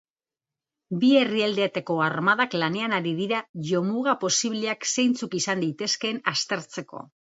Bi 1.01 1.09
herrialdeetako 1.17 1.97
armadak 2.05 2.57
lanean 2.63 2.97
ari 2.99 3.13
dira 3.19 3.41
jomuga 3.73 4.17
posibleak 4.25 4.89
zeintzuk 4.95 5.41
izan 5.43 5.63
daitezkeen 5.67 6.23
aztertzeko. 6.33 7.05